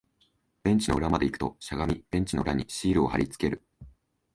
[0.63, 3.61] ベンチの裏まで行くと、しゃがみ、ベンチの裏にシールを貼り付ける